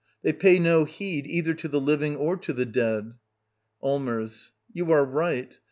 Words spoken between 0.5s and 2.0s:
no heed y'^— either to the